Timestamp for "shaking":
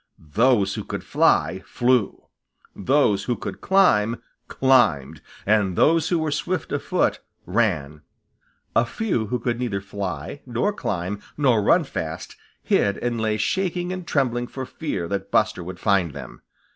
13.37-13.93